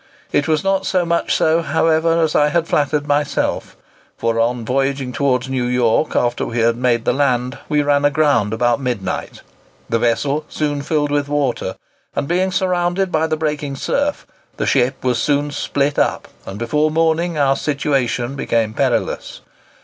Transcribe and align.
It 0.31 0.47
was 0.47 0.63
not 0.63 0.87
so 0.87 1.05
much 1.05 1.31
so, 1.35 1.61
however, 1.61 2.23
as 2.23 2.33
I 2.33 2.47
had 2.49 2.67
flattered 2.67 3.05
myself; 3.07 3.77
for 4.17 4.39
on 4.39 4.65
voyaging 4.65 5.13
towards 5.13 5.47
New 5.47 5.65
York, 5.65 6.15
after 6.15 6.43
we 6.47 6.57
had 6.57 6.75
made 6.75 7.05
the 7.05 7.13
land, 7.13 7.59
we 7.69 7.83
ran 7.83 8.03
aground 8.03 8.51
about 8.51 8.81
midnight. 8.81 9.43
The 9.89 9.99
vessel 9.99 10.43
soon 10.49 10.81
filled 10.81 11.11
with 11.11 11.29
water, 11.29 11.75
and, 12.15 12.27
being 12.27 12.51
surrounded 12.51 13.11
by 13.11 13.27
the 13.27 13.37
breaking 13.37 13.75
surf, 13.75 14.25
the 14.57 14.65
ship 14.65 15.03
was 15.03 15.19
soon 15.21 15.51
split 15.51 15.99
up, 15.99 16.27
and 16.47 16.57
before 16.57 16.89
morning 16.89 17.37
our 17.37 17.55
situation 17.55 18.35
became 18.35 18.73
perilous. 18.73 19.41